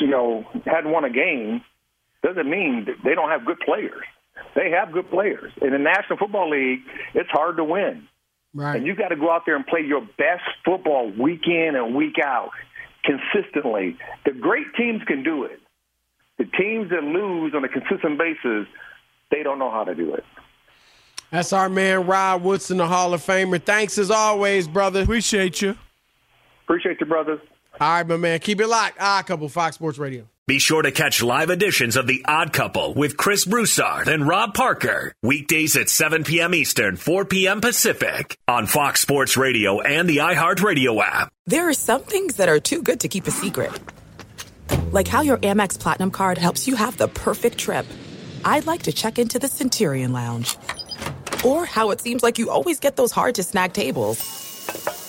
[0.00, 1.62] you know, hadn't won a game,
[2.22, 4.04] doesn't mean that they don't have good players.
[4.54, 5.52] They have good players.
[5.62, 6.80] In the National Football League,
[7.14, 8.06] it's hard to win.
[8.52, 8.76] Right.
[8.76, 11.94] And you got to go out there and play your best football week in and
[11.94, 12.50] week out
[13.04, 13.96] consistently.
[14.24, 15.60] The great teams can do it.
[16.38, 18.66] The teams that lose on a consistent basis,
[19.30, 20.24] they don't know how to do it.
[21.30, 23.62] That's our man Rod Woodson, the Hall of Famer.
[23.62, 25.02] Thanks as always, brother.
[25.02, 25.76] Appreciate you.
[26.64, 27.40] Appreciate you, brothers.
[27.80, 28.40] All right, my man.
[28.40, 28.98] Keep it locked.
[29.00, 30.28] Ah, couple Fox Sports Radio.
[30.46, 34.52] Be sure to catch live editions of The Odd Couple with Chris Broussard and Rob
[34.52, 35.14] Parker.
[35.22, 36.54] Weekdays at 7 p.m.
[36.54, 37.60] Eastern, 4 p.m.
[37.60, 41.32] Pacific on Fox Sports Radio and the iHeartRadio app.
[41.46, 43.70] There are some things that are too good to keep a secret.
[44.90, 47.86] Like how your Amex Platinum card helps you have the perfect trip.
[48.44, 50.56] I'd like to check into the Centurion Lounge.
[51.44, 54.29] Or how it seems like you always get those hard to snag tables.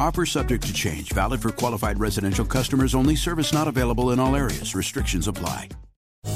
[0.00, 4.34] Offer subject to change, valid for qualified residential customers only, service not available in all
[4.34, 4.74] areas.
[4.74, 5.68] Restrictions apply.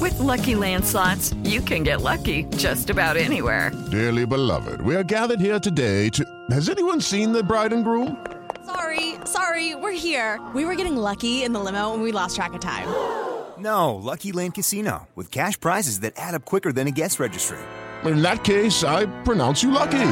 [0.03, 3.73] With Lucky Land slots, you can get lucky just about anywhere.
[3.91, 6.27] Dearly beloved, we are gathered here today to.
[6.51, 8.23] Has anyone seen the bride and groom?
[8.67, 10.39] Sorry, sorry, we're here.
[10.55, 12.89] We were getting lucky in the limo and we lost track of time.
[13.57, 17.57] No, Lucky Land Casino, with cash prizes that add up quicker than a guest registry.
[18.05, 20.11] In that case, I pronounce you lucky.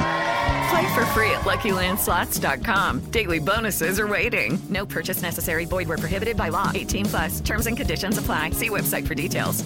[0.72, 3.00] Play for free at LuckyLandSlots.com.
[3.10, 4.58] Daily bonuses are waiting.
[4.70, 5.66] No purchase necessary.
[5.66, 6.70] Void were prohibited by law.
[6.74, 7.40] 18 plus.
[7.40, 8.50] Terms and conditions apply.
[8.50, 9.64] See website for details.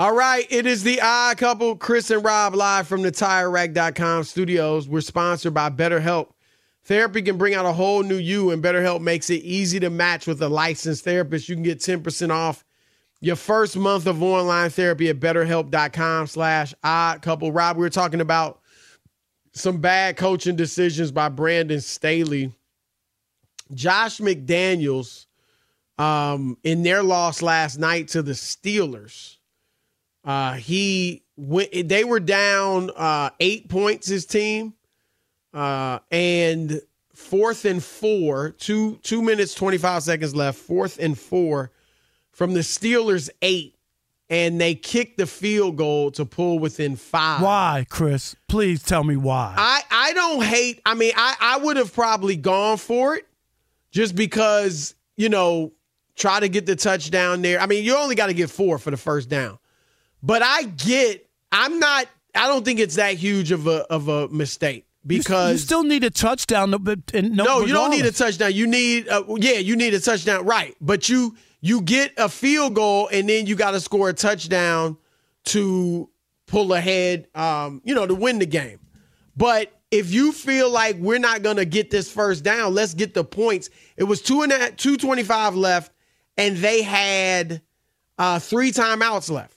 [0.00, 4.86] All right, it is the odd couple, Chris and Rob, live from the TireRack.com studios.
[4.86, 6.32] We're sponsored by BetterHelp.
[6.84, 10.26] Therapy can bring out a whole new you, and BetterHelp makes it easy to match
[10.26, 11.48] with a licensed therapist.
[11.48, 12.62] You can get 10% off
[13.20, 17.50] your first month of online therapy at betterhelp.com slash odd couple.
[17.50, 18.60] Rob, we were talking about
[19.56, 22.52] some bad coaching decisions by Brandon Staley.
[23.72, 25.24] Josh McDaniels,
[25.98, 29.38] um, in their loss last night to the Steelers,
[30.24, 34.74] uh, he went, they were down uh, eight points, his team,
[35.54, 36.78] uh, and
[37.14, 41.72] fourth and four, two two minutes, 25 seconds left, fourth and four
[42.30, 43.74] from the Steelers eight,
[44.28, 47.42] and they kicked the field goal to pull within five.
[47.42, 48.34] Why, Chris?
[48.48, 49.54] Please tell me why.
[49.56, 50.82] I, I don't hate.
[50.84, 53.26] I mean, I, I would have probably gone for it
[53.92, 55.72] just because, you know,
[56.16, 57.60] try to get the touchdown there.
[57.60, 59.58] I mean, you only got to get four for the first down.
[60.22, 64.28] But I get, I'm not, I don't think it's that huge of a of a
[64.28, 66.74] mistake because you, you still need a touchdown.
[66.80, 68.52] But no, no you don't need a touchdown.
[68.52, 70.74] You need, a, yeah, you need a touchdown, right?
[70.80, 74.96] But you you get a field goal and then you got to score a touchdown
[75.46, 76.08] to
[76.46, 78.78] pull ahead, um, you know, to win the game.
[79.36, 83.14] But if you feel like we're not going to get this first down, let's get
[83.14, 83.70] the points.
[83.96, 85.92] It was two and a, two twenty five left,
[86.36, 87.62] and they had
[88.18, 89.56] uh, three timeouts left.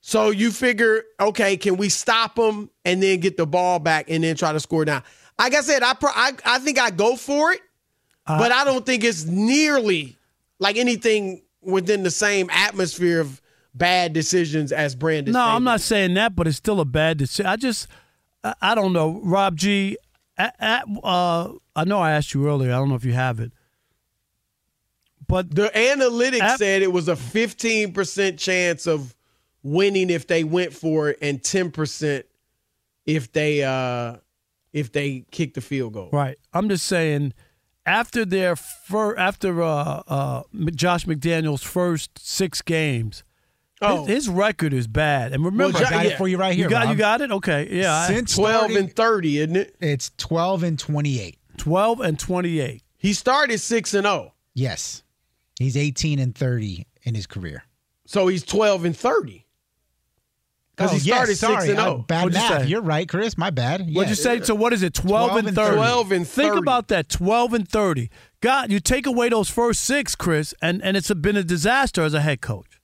[0.00, 4.22] So you figure, okay, can we stop them and then get the ball back and
[4.22, 5.02] then try to score down?
[5.38, 7.60] Like I said, I pro- I, I think I go for it,
[8.26, 10.16] uh, but I don't think it's nearly
[10.58, 13.40] like anything within the same atmosphere of
[13.74, 15.32] bad decisions as Brandon.
[15.32, 15.40] No.
[15.40, 17.46] I'm not saying that, but it's still a bad decision.
[17.46, 17.88] I just,
[18.42, 19.98] I, I don't know, Rob G.
[20.38, 22.70] At, at, uh, I know I asked you earlier.
[22.72, 23.52] I don't know if you have it,
[25.26, 29.14] but the analytics at, said it was a 15 percent chance of
[29.62, 32.26] winning if they went for it, and 10 percent
[33.06, 34.16] if they uh
[34.72, 36.10] if they kick the field goal.
[36.12, 36.36] Right.
[36.52, 37.32] I'm just saying
[37.86, 40.42] after their fir- after uh, uh,
[40.74, 43.22] Josh McDaniels' first six games,
[43.80, 44.04] oh.
[44.04, 45.32] his, his record is bad.
[45.32, 46.10] And remember, well, I got yeah.
[46.10, 46.64] it for you right here.
[46.64, 46.92] You got Rob.
[46.92, 47.30] you got it.
[47.30, 48.06] Okay, yeah.
[48.08, 49.76] Since twelve starting, and thirty, isn't it?
[49.80, 51.38] It's twelve and twenty-eight.
[51.56, 52.82] Twelve and twenty-eight.
[52.98, 54.34] He started six and zero.
[54.52, 55.02] Yes,
[55.58, 57.62] he's eighteen and thirty in his career.
[58.06, 59.45] So he's twelve and thirty.
[60.76, 61.60] Because oh, he started yes, sorry.
[61.62, 62.04] six and Uh, zero.
[62.06, 62.62] bad What'd you math.
[62.62, 62.68] say?
[62.68, 63.38] You're right, Chris.
[63.38, 63.88] My bad.
[63.94, 64.42] What'd you say?
[64.42, 64.92] So what is it?
[64.92, 65.76] Twelve, 12 and thirty.
[65.76, 67.08] 12 and Think about that.
[67.08, 68.10] Twelve and thirty.
[68.42, 72.12] God, you take away those first six, Chris, and and it's been a disaster as
[72.12, 72.80] a head coach.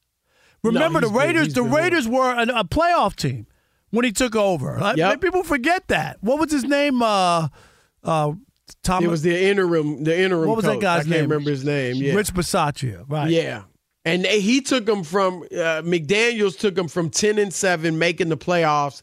[0.65, 1.45] Remember he's the Raiders.
[1.47, 3.47] he's the been Raiders were a, a playoff team
[3.91, 4.79] when he took over.
[4.79, 5.21] Uh, Yep.
[5.21, 6.17] People forget that.
[6.23, 7.03] What was his name?
[7.03, 7.49] Uh,
[8.05, 8.33] uh,
[8.83, 9.05] Tom.
[9.05, 10.03] It was the interim.
[10.05, 10.49] The interim.
[10.49, 10.81] What was that coach.
[10.83, 11.23] guy's I can't name?
[11.31, 11.97] remember his name.
[11.97, 12.15] Yeah.
[12.15, 13.05] Rich Bisaccia.
[13.07, 13.31] Right.
[13.31, 13.65] Yeah.
[14.05, 18.29] And they- he took them from uh, McDaniels took them from ten and seven, making
[18.29, 19.03] the playoffs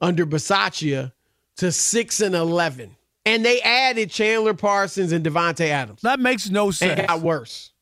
[0.00, 1.12] under Bisaccia
[1.56, 2.96] to six and eleven.
[3.26, 6.00] And they added Chandler Parsons and Davante Adams.
[6.02, 6.98] That makes no sense.
[7.00, 7.72] it got worse.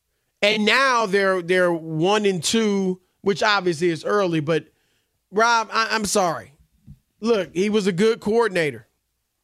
[0.41, 3.01] And now they're they're one and two.
[3.21, 4.39] which obviously is early.
[4.39, 4.67] But
[5.31, 6.53] Rob, I, I'm sorry.
[7.19, 8.87] Look, he was a good coordinator.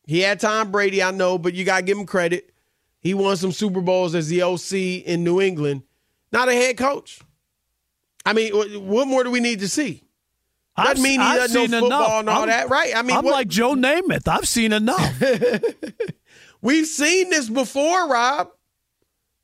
[0.07, 2.53] He had Tom Brady, I know, but you got to give him credit.
[3.01, 5.83] He won some Super Bowls as the OC in New England,
[6.31, 7.19] not a head coach.
[8.25, 10.03] I mean, what more do we need to see?
[10.77, 12.19] I've, mean he I've doesn't know seen football enough.
[12.19, 12.93] and all I'm, that, right?
[12.95, 14.27] I mean, I'm what- like Joe Namath.
[14.27, 15.21] I've seen enough.
[16.61, 18.49] We've seen this before, Rob.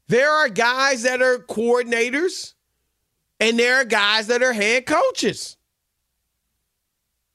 [0.08, 2.54] There are guys that are coordinators,
[3.40, 5.56] and there are guys that are head coaches.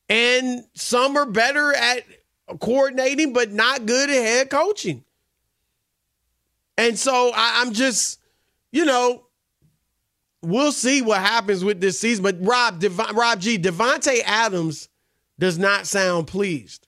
[0.08, 2.04] And some are better at
[2.60, 5.04] coordinating, but not good at head coaching.
[6.76, 8.20] And so I, I'm just,
[8.72, 9.25] you know,
[10.46, 12.22] we'll see what happens with this season.
[12.22, 14.88] But Rob, Dev- Rob G, Davante Adams
[15.38, 16.86] does not sound pleased.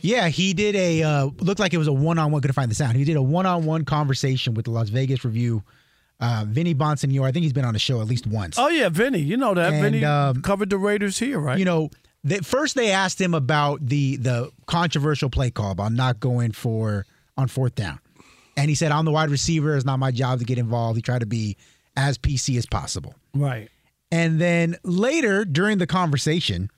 [0.00, 2.40] Yeah, he did a uh, looked like it was a one on one.
[2.40, 2.96] Couldn't find the sound.
[2.96, 5.62] He did a one on one conversation with the Las Vegas Review.
[6.20, 8.58] Uh, Vinny Bonsignore, I think he's been on the show at least once.
[8.58, 9.20] oh yeah, Vinny.
[9.20, 11.58] You know that And, Vinny um, covered the Raiders here, right?
[11.58, 11.90] You know,
[12.24, 17.06] they, first they asked him about the the controversial play call about not going for
[17.36, 18.00] on fourth down,
[18.56, 19.76] and he said, "I'm the wide receiver.
[19.76, 21.56] It's not my job to get involved." He tried to be
[21.98, 23.14] as PC as possible.
[23.34, 23.68] right.
[24.10, 26.70] And then later during the conversation,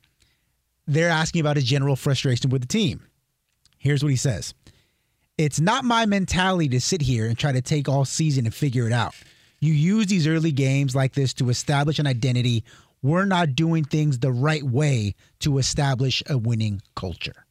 [0.88, 3.06] they're asking about his general frustration with the team.
[3.78, 4.52] Here's what he says
[5.38, 8.88] It's not my mentality to sit here and try to take all season and figure
[8.88, 9.14] it out.
[9.60, 12.64] You use these early games like this to establish an identity.
[13.00, 17.46] We're not doing things the right way to establish a winning culture.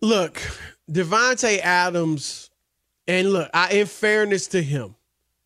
[0.00, 0.42] Look,
[0.90, 2.50] Davante Adams,
[3.06, 4.95] and look, I, in fairness to him,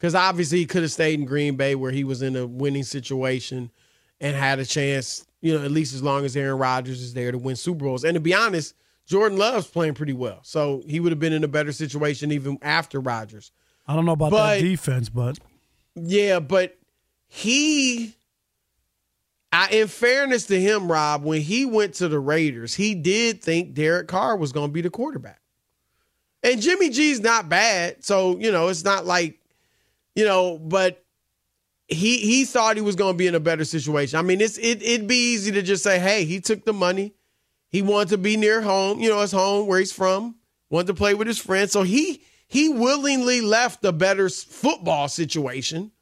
[0.01, 2.85] because obviously he could have stayed in Green Bay where he was in a winning
[2.85, 3.71] situation
[4.19, 7.31] and had a chance, you know, at least as long as Aaron Rodgers is there
[7.31, 8.03] to win Super Bowls.
[8.05, 8.75] And to be honest,
[9.07, 10.39] Jordan Love's playing pretty well.
[10.43, 13.53] So he would have been in a better situation even after Rodgers.
[13.87, 15.39] I don't know about But- that defense, but
[15.95, 16.79] Yeah, but
[17.27, 18.15] he,
[19.53, 23.75] I, in fairness to him, Rob, when he went to the Raiders, he did think
[23.75, 25.41] Derek Carr was going to be the quarterback.
[26.43, 29.40] And Jimmy G's not bad, so you know it's not like,
[30.15, 31.05] you know, but
[31.89, 34.19] he he thought he was going to be in a better situation.
[34.19, 37.15] I mean, it's it it'd be easy to just say, hey, he took the money,
[37.69, 40.37] he wanted to be near home, you know, his home where he's from,
[40.71, 45.93] wanted to play with his friends, so he he willingly left a better football situation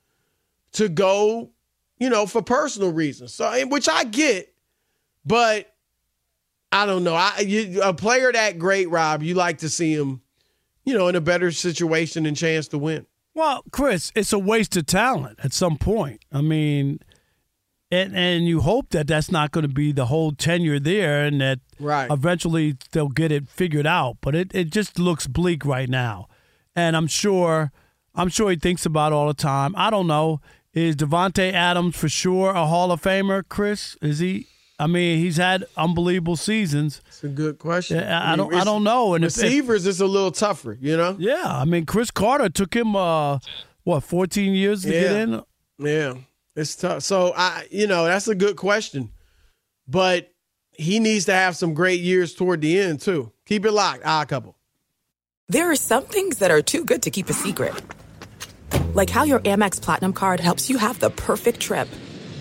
[0.73, 1.51] to go,
[1.99, 3.35] you know, for personal reasons.
[3.35, 4.55] So, which I get,
[5.25, 5.75] but
[6.71, 7.15] I don't know.
[7.15, 10.21] I you, a player that great, Rob, you like to see him,
[10.85, 13.07] you know, in a better situation and chance to win.
[13.39, 16.25] Well, Chris, it's a waste of talent at some point.
[16.33, 16.99] I mean,
[17.89, 21.41] and and you hope that that's not going to be the whole tenure there, and
[21.41, 22.11] that Right.
[22.11, 24.17] eventually they'll get it figured out.
[24.21, 26.27] But it, it just looks bleak right now,
[26.75, 27.71] and I'm sure
[28.13, 29.73] I'm sure he thinks about it all the time.
[29.77, 30.41] I don't know.
[30.75, 33.45] Is Davante Adams for sure a Hall of Famer?
[33.49, 34.49] Chris, is he?
[34.81, 37.01] I mean, he's had unbelievable seasons.
[37.09, 37.99] It's a good question.
[37.99, 38.55] I, I don't.
[38.55, 39.15] I don't know.
[39.15, 41.17] And if- if, receivers is a little tougher, you know.
[41.19, 43.39] yeah, I mean, Cris Carter took him uh,
[43.83, 45.43] what 14 years to get in.
[45.79, 46.15] Yeah,
[46.55, 47.03] it's tough.
[47.03, 49.11] So I, you know, that's a good question,
[49.89, 50.33] but
[50.73, 53.33] he needs to have some great years toward the end too.
[53.47, 54.03] Keep it locked.
[54.05, 54.57] Ah, couple.
[55.49, 57.75] There are some things that are too good to keep a secret.
[58.95, 61.89] Like how your Amex Platinum card helps you have the perfect trip.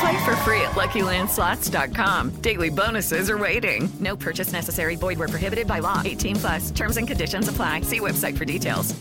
[0.00, 2.40] Play for free at LuckyLandSlots.com.
[2.40, 3.88] Daily bonuses are waiting.
[3.98, 4.96] No purchase necessary.
[4.96, 6.02] Void where prohibited by law.
[6.04, 6.70] 18 plus.
[6.70, 7.80] Terms and conditions apply.
[7.80, 8.94] See website for details.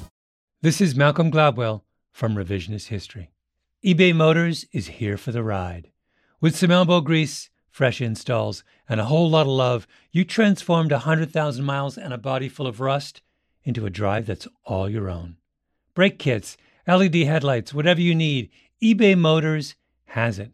[0.63, 1.81] This is Malcolm Gladwell
[2.11, 3.29] from Revisionist History.
[3.85, 5.91] eBay Motors is here for the ride.
[6.41, 11.63] With some elbow grease, fresh installs, and a whole lot of love, you transformed 100,000
[11.63, 13.21] miles and a body full of rust
[13.63, 15.37] into a drive that's all your own.
[15.93, 18.49] Brake kits, LED headlights, whatever you need,
[18.81, 19.75] eBay Motors
[20.05, 20.53] has it.